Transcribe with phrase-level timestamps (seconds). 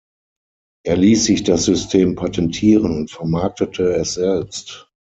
[0.83, 4.89] Er ließ sich das System patentieren und vermarktete es selbst.